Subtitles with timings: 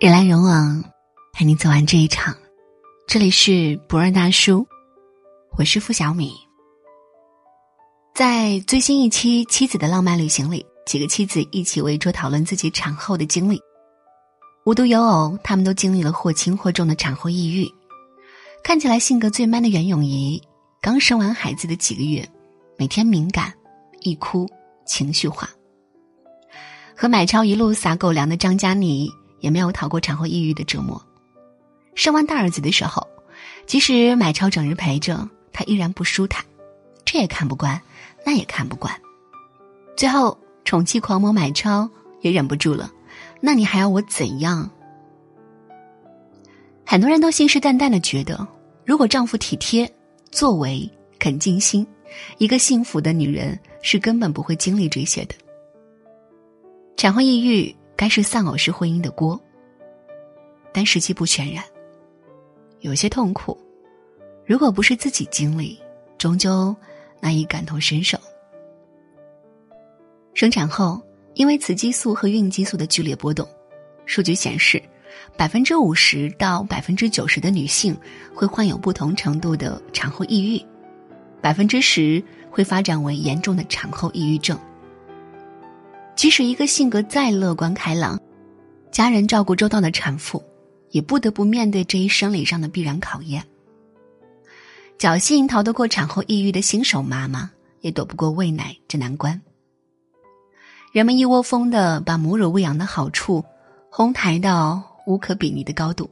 [0.00, 0.84] 人来人往，
[1.32, 2.36] 陪你走完这一场。
[3.06, 4.66] 这里是不二大叔，
[5.56, 6.34] 我是付小米。
[8.12, 13.58] 在最新一期《妻子的浪漫旅行》里，几个妻子一起围桌讨论自己产后的经历。
[14.66, 17.66] 无独有偶，他们都经历了或轻或重的产后抑郁。
[18.64, 20.42] 看起来性格最 man 的袁咏仪，
[20.82, 22.28] 刚生完孩子的几个月，
[22.76, 23.54] 每天敏感、
[24.00, 24.46] 易哭、
[24.84, 25.48] 情绪化。
[26.96, 29.08] 和买超一路撒狗粮的张嘉倪。
[29.44, 30.98] 也没有逃过产后抑郁的折磨。
[31.94, 33.06] 生完大儿子的时候，
[33.66, 36.42] 即使买超整日陪着，他依然不舒坦，
[37.04, 37.78] 这也看不惯，
[38.24, 38.98] 那也看不惯。
[39.98, 41.88] 最后宠妻狂魔买超
[42.22, 42.90] 也忍不住了，
[43.38, 44.70] 那你还要我怎样？
[46.86, 48.48] 很多人都信誓旦旦的觉得，
[48.86, 49.88] 如果丈夫体贴、
[50.30, 51.86] 作为、肯尽心，
[52.38, 55.34] 一个幸福的女人是根本不会经历这些的。
[56.96, 57.76] 产后抑郁。
[57.96, 59.40] 该是丧偶式婚姻的锅，
[60.72, 61.62] 但实际不全然。
[62.80, 63.58] 有些痛苦，
[64.44, 65.80] 如果不是自己经历，
[66.18, 66.74] 终究
[67.20, 68.18] 难以感同身受。
[70.34, 71.00] 生产后，
[71.34, 73.48] 因为雌激素和孕激素的剧烈波动，
[74.04, 74.82] 数据显示，
[75.36, 77.96] 百分之五十到百分之九十的女性
[78.34, 80.60] 会患有不同程度的产后抑郁，
[81.40, 84.58] 百分之十会发展为严重的产后抑郁症。
[86.16, 88.18] 即使一个性格再乐观开朗、
[88.90, 90.42] 家人照顾周到的产妇，
[90.90, 93.44] 也不得不面对这一生理上的必然考验。
[94.98, 99.40] 侥幸逃得过产后抑郁的新手妈妈，也躲不过喂奶这难关。
[100.92, 103.44] 人们一窝蜂的把母乳喂养的好处
[103.90, 106.08] 哄抬到无可比拟的高度，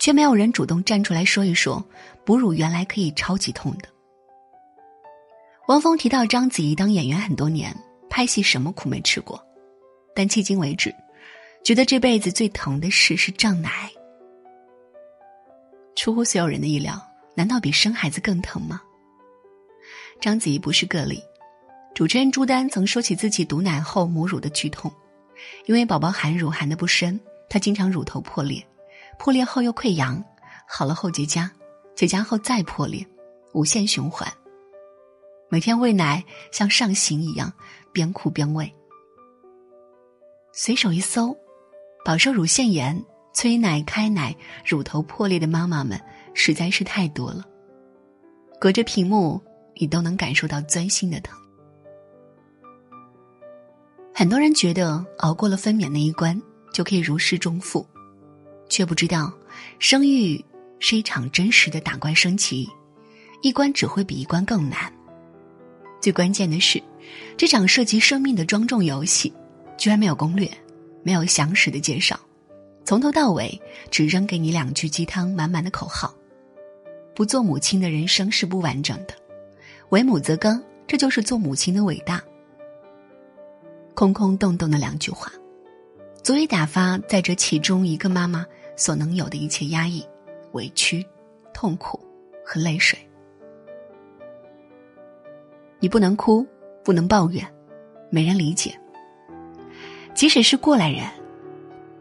[0.00, 1.84] 却没有人主动站出来说一说，
[2.24, 3.88] 哺乳原来可以超级痛的。
[5.68, 7.76] 汪峰提到章子怡当演员很多年。
[8.10, 9.42] 拍戏什么苦没吃过，
[10.14, 10.94] 但迄今为止，
[11.62, 13.90] 觉得这辈子最疼的事是胀奶。
[15.94, 17.00] 出乎所有人的意料，
[17.34, 18.80] 难道比生孩子更疼吗？
[20.20, 21.22] 章子怡不是个例，
[21.94, 24.92] 主持人朱丹曾说起自己堵奶后母乳的剧痛，
[25.66, 27.18] 因为宝宝含乳含的不深，
[27.48, 28.64] 她经常乳头破裂，
[29.18, 30.24] 破裂后又溃疡，
[30.66, 31.48] 好了后结痂，
[31.94, 33.06] 结痂后再破裂，
[33.52, 34.32] 无限循环。
[35.50, 36.22] 每天喂奶
[36.52, 37.52] 像上刑一样。
[37.92, 38.72] 边哭边喂，
[40.52, 41.36] 随手一搜，
[42.04, 44.34] 饱受乳腺炎、催奶、开奶、
[44.64, 46.00] 乳头破裂的妈妈们
[46.34, 47.44] 实在是太多了。
[48.60, 49.40] 隔着屏幕，
[49.76, 51.38] 你都能感受到钻心的疼。
[54.12, 56.40] 很多人觉得熬过了分娩那一关
[56.72, 57.86] 就可以如释重负，
[58.68, 59.32] 却不知道
[59.78, 60.44] 生育
[60.80, 62.68] 是一场真实的打怪升级，
[63.42, 64.92] 一关只会比一关更难。
[66.00, 66.82] 最关键的是。
[67.36, 69.32] 这场涉及生命的庄重游戏，
[69.76, 70.50] 居然没有攻略，
[71.02, 72.18] 没有详实的介绍，
[72.84, 73.58] 从头到尾
[73.90, 76.12] 只扔给你两句鸡汤满满的口号。
[77.14, 79.14] 不做母亲的人生是不完整的，
[79.90, 82.22] 为母则刚，这就是做母亲的伟大。
[83.94, 85.32] 空空洞洞的两句话，
[86.22, 88.44] 足以打发在这其中一个妈妈
[88.76, 90.04] 所能有的一切压抑、
[90.52, 91.06] 委屈、
[91.54, 91.98] 痛苦
[92.44, 92.98] 和泪水。
[95.80, 96.46] 你不能哭。
[96.84, 97.46] 不能抱怨，
[98.08, 98.74] 没人理解。
[100.14, 101.06] 即使是过来人，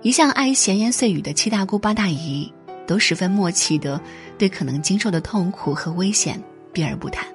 [0.00, 2.52] 一向爱闲言碎语的七大姑八大姨，
[2.86, 4.00] 都十分默契的
[4.38, 6.40] 对可能经受的痛苦和危险
[6.72, 7.26] 避而不谈。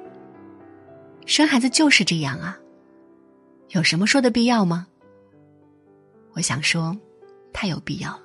[1.25, 2.57] 生孩子就是这样啊，
[3.71, 4.87] 有什么说的必要吗？
[6.31, 6.97] 我想说，
[7.51, 8.23] 太有必要了。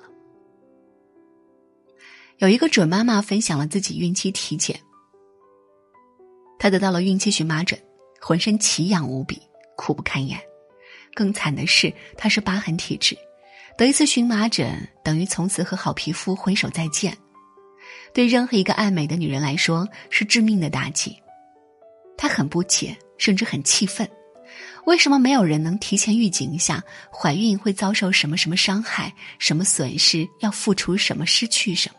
[2.37, 4.79] 有一个准妈妈分享了自己孕期体检，
[6.57, 7.77] 她得到了孕期荨麻疹。
[8.19, 9.41] 浑身奇痒无比，
[9.75, 10.39] 苦不堪言。
[11.13, 13.17] 更惨的是，她是疤痕体质，
[13.77, 17.17] 得一次荨麻疹等于从此和好皮肤挥手再见，
[18.13, 21.17] 对任何一个爱美的女人来说是致命的打击。
[22.17, 24.07] 她很不解，甚至很气愤：
[24.85, 31.95] 为什么没有人能提前预警一下怀孕会遭受什么什么伤害、什么损失，要付出什么、失去什么？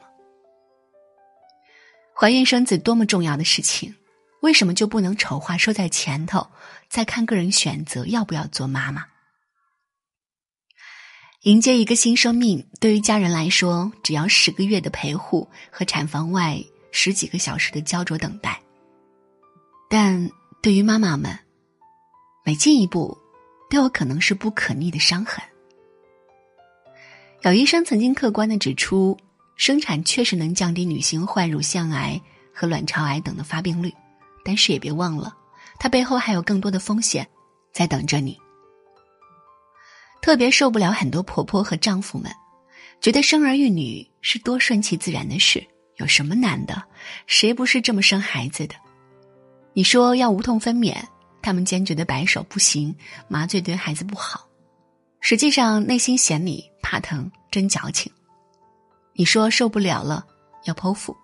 [2.14, 3.94] 怀孕生子多么重要的事情！
[4.40, 6.48] 为什么就不能丑话说在前头，
[6.88, 9.06] 再看个人选择要不要做妈妈？
[11.42, 18.52] 迎接一个新生命，对于家人来说，只要十个月的陪护和产房外十几个小时的焦灼等待；
[19.88, 20.30] 但
[20.60, 21.38] 对于妈妈们，
[22.44, 23.16] 每进一步
[23.70, 25.42] 都有可能是不可逆的伤痕。
[27.42, 29.16] 有医生曾经客观的指出，
[29.56, 32.20] 生产确实能降低女性患乳腺癌
[32.52, 33.94] 和卵巢癌等的发病率。
[34.48, 35.36] 但是也别忘了，
[35.78, 37.28] 它背后还有更多的风险
[37.70, 38.34] 在等着你。
[40.22, 42.32] 特别受不了很多婆婆和丈夫们，
[42.98, 45.62] 觉得生儿育女是多顺其自然的事，
[45.96, 46.82] 有什么难的？
[47.26, 48.74] 谁不是这么生孩子的？
[49.74, 50.96] 你说要无痛分娩，
[51.42, 52.96] 他们坚决的摆手不行，
[53.28, 54.48] 麻醉对孩子不好。
[55.20, 58.10] 实际上内心嫌你怕疼，真矫情。
[59.12, 60.26] 你说受不了了，
[60.64, 61.14] 要剖腹，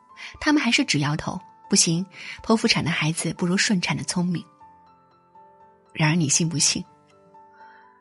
[0.42, 2.04] 他们还是直摇头，不行，
[2.42, 4.44] 剖腹产的孩子不如顺产的聪明。
[5.92, 6.84] 然而你信不信？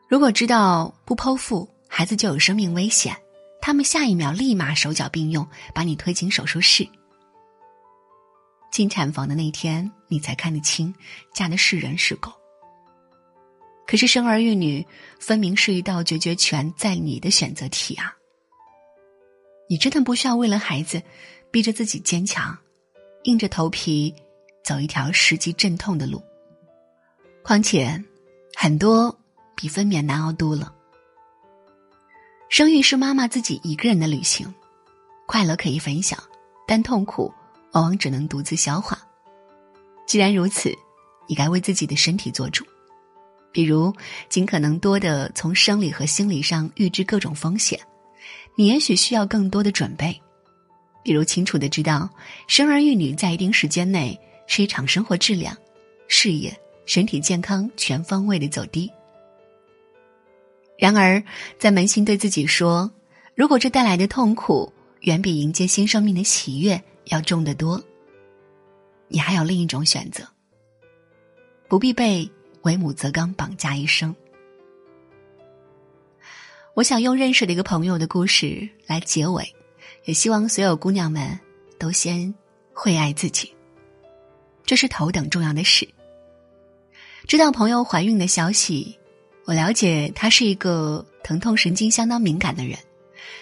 [0.08, 3.16] 如果知道不剖腹，孩子就有生命危险，
[3.60, 6.88] 他们下一秒立马手脚并用，把你推进手术室。
[8.70, 10.92] 进产房的那天，你才看得清，
[11.32, 12.32] 嫁的是人是狗。
[13.86, 14.84] 可是生儿育女，
[15.20, 18.14] 分明是一道决绝权在你的选择题啊！
[19.68, 21.02] 你真的不需要为了孩子，
[21.50, 22.58] 逼着自己坚强，
[23.24, 24.14] 硬着头皮
[24.64, 26.22] 走一条实际阵痛的路。
[27.42, 28.02] 况且，
[28.54, 29.14] 很多
[29.54, 30.72] 比分娩难熬多了。
[32.48, 34.54] 生育是妈妈自己一个人的旅行，
[35.26, 36.18] 快乐可以分享，
[36.66, 37.32] 但痛苦
[37.72, 38.98] 往往只能独自消化。
[40.06, 40.72] 既然如此，
[41.26, 42.64] 你该为自己的身体做主。
[43.50, 43.92] 比如，
[44.28, 47.78] 尽可能多的从生理和心理上预知各种风险。
[48.56, 50.20] 你也许需要更多的准备，
[51.04, 52.10] 比如清楚的知道，
[52.48, 54.18] 生儿育女在一定时间内
[54.48, 55.56] 是一场生活质量、
[56.08, 56.52] 事业、
[56.86, 58.90] 身体健康全方位的走低。
[60.76, 61.22] 然而，
[61.58, 62.90] 在扪心对自己说，
[63.36, 64.72] 如果这带来的痛苦
[65.02, 67.80] 远比迎接新生命的喜悦要重得多，
[69.06, 70.26] 你还有另一种选择，
[71.68, 72.28] 不必被。
[72.64, 74.16] 为母则刚，绑架一生。
[76.72, 79.46] 我想用认识的一个朋友的故事来结尾，
[80.04, 81.38] 也希望所有姑娘们
[81.78, 82.32] 都先
[82.72, 83.52] 会爱自己，
[84.64, 85.88] 这是头等重要的事。
[87.26, 88.98] 知道朋友怀孕的消息，
[89.44, 92.78] 我了解她是一个疼痛神经相当敏感的人，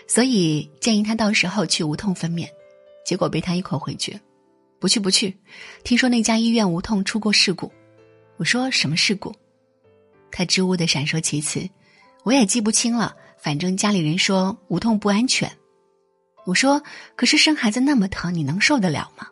[0.06, 2.48] 所以建议她到时候去无痛分娩，
[3.04, 4.20] 结果被她一口回绝，
[4.78, 5.36] 不去不去。
[5.82, 7.70] 听说那家医院无痛出过事故。
[8.36, 9.34] 我说什么事故？
[10.30, 11.68] 他支吾的闪烁其词，
[12.24, 13.14] 我也记不清了。
[13.38, 15.50] 反正家里人说无痛不安全。
[16.44, 16.82] 我说，
[17.16, 19.28] 可是生孩子那么疼，你能受得了吗？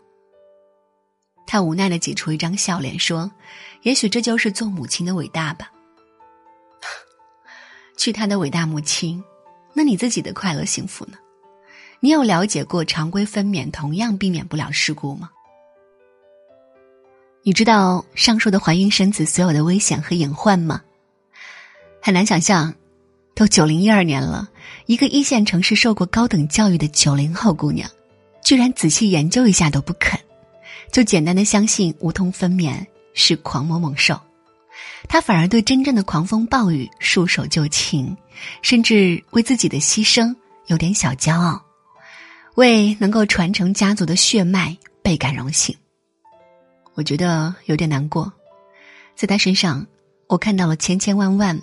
[1.46, 3.30] 他无奈的挤出一张笑脸说
[3.82, 5.70] ：“也许这就是做母亲的伟大吧。
[7.98, 9.22] ”去他的伟大母亲，
[9.74, 11.18] 那你自己的快乐幸福呢？
[11.98, 15.28] 你有了解过常规分娩同样避免不了事故吗？
[17.42, 20.80] 你知道上述的怀孕生子所有的危险和隐患吗？
[22.00, 22.72] 很难想象，
[23.40, 24.50] 都九零一二年了，
[24.84, 27.88] 一个一线城市受过高等教育的九零后姑娘，
[28.44, 30.20] 居然仔细研究一下都不肯，
[30.92, 32.84] 就简单的相信无痛分娩
[33.14, 34.20] 是狂魔猛兽，
[35.08, 38.14] 她反而对真正的狂风暴雨束手就擒，
[38.60, 41.64] 甚至为自己的牺牲有点小骄傲，
[42.56, 45.74] 为能够传承家族的血脉倍感荣幸。
[46.92, 48.30] 我觉得有点难过，
[49.16, 49.86] 在他身上，
[50.26, 51.58] 我看到了千千万万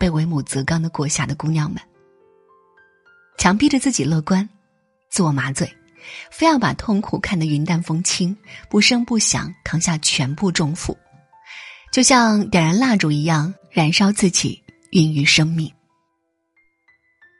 [0.00, 1.78] 被为母则刚的裹挟的姑娘们，
[3.36, 4.48] 强逼着自己乐观，
[5.10, 5.70] 自我麻醉，
[6.30, 8.34] 非要把痛苦看得云淡风轻，
[8.70, 10.96] 不声不响扛下全部重负，
[11.92, 14.62] 就像点燃蜡烛一样燃烧自己，
[14.92, 15.70] 孕育生命。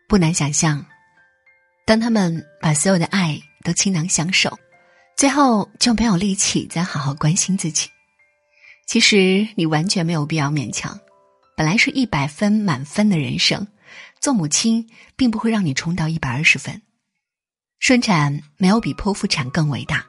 [0.06, 0.84] 不难想象，
[1.86, 4.54] 当他们把所有的爱都倾囊相授。
[5.16, 7.88] 最后就没有力气再好好关心自己。
[8.86, 10.98] 其实你完全没有必要勉强，
[11.60, 13.66] 本来是一百分满分的人生，
[14.18, 16.80] 做母亲并不会让你冲到一百二十分。
[17.80, 20.06] 顺产没有比剖腹产更伟大，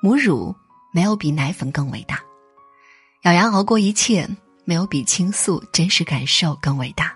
[0.00, 0.54] 母乳
[0.92, 2.22] 没有比奶粉更伟大，
[3.24, 4.24] 咬牙熬过一切
[4.64, 7.12] 没有比倾诉真实感受更伟大。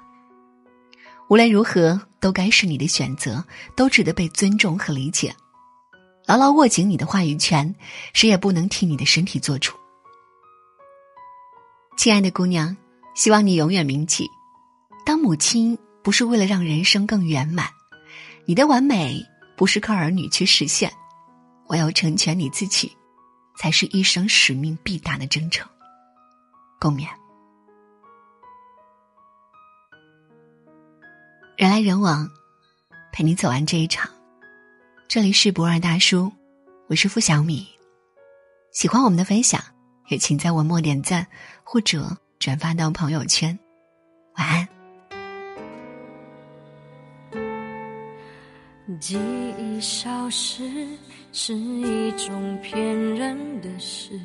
[1.28, 3.44] 无论如何，都该是你的选择，
[3.76, 5.32] 都值得被尊重和理解。
[6.26, 7.73] 牢牢握紧你的话语权，
[8.12, 9.73] 谁也不能替你的身体做主。
[11.97, 12.76] 亲爱的姑娘，
[13.19, 14.31] 希望你永远铭记：
[15.05, 17.69] 当母亲不是为了让人生更圆满，
[18.45, 19.21] 你的完美
[19.57, 20.89] 不是靠儿女去实现，
[21.67, 22.97] 唯有成全你自己，
[23.57, 25.69] 才是一生使命必达的征程。
[26.79, 27.09] 共勉。
[31.57, 32.31] 人来人往，
[33.13, 34.09] 陪你走完这一场。
[35.09, 36.31] 这里是不二大叔，
[36.87, 37.67] 我是付小米。
[38.71, 39.61] 喜欢我们的分享，
[40.07, 41.27] 也请在文末点赞
[41.65, 43.59] 或者转发到朋友圈。
[44.37, 44.68] 晚安。
[49.00, 49.18] 记
[49.59, 50.62] 忆消失
[51.33, 52.80] 是一种骗
[53.14, 54.18] 人的事，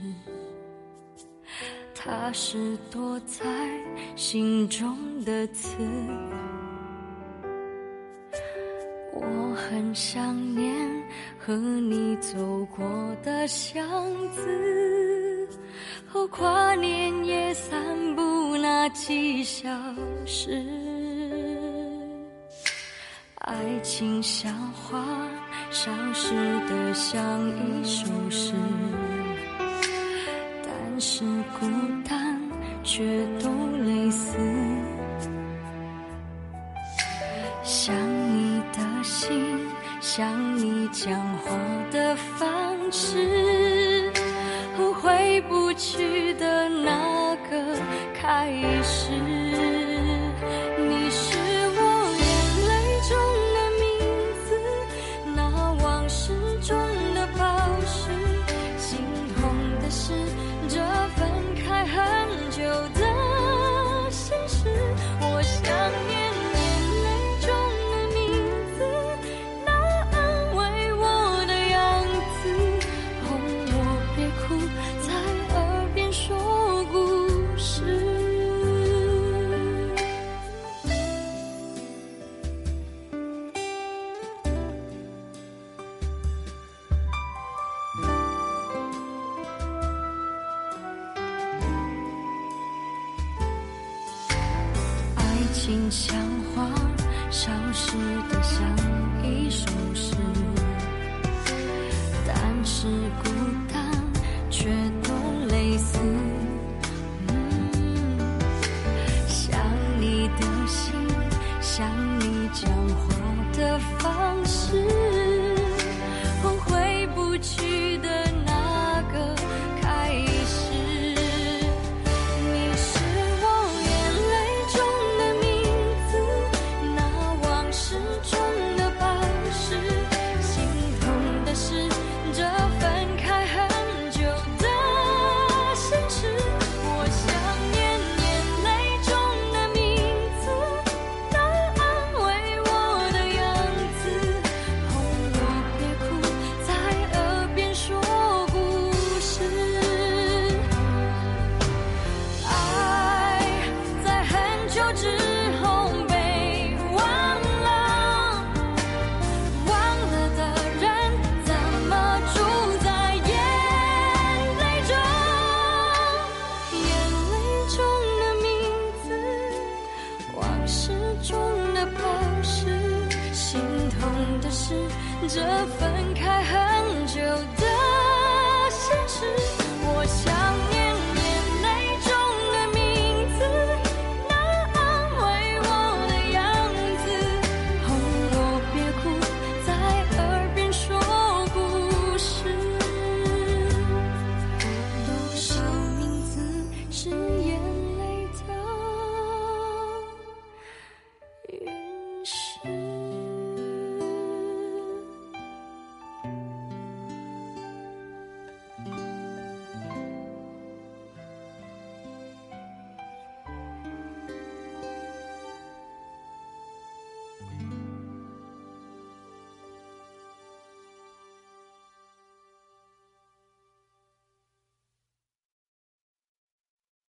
[1.93, 3.43] 它是躲在
[4.15, 5.77] 心中的刺。
[9.11, 10.73] 我很想念
[11.37, 12.85] 和你走过
[13.21, 13.83] 的巷
[14.29, 15.22] 子。
[16.07, 19.69] 后跨年夜散步那几小
[20.25, 20.63] 时
[23.35, 25.03] 爱情像花
[25.69, 26.33] 消失
[26.67, 28.53] 的像一首诗
[30.63, 31.23] 但是
[31.59, 31.65] 孤
[32.07, 32.39] 单
[32.83, 33.03] 却
[33.39, 33.52] 都
[48.43, 49.42] 爱已是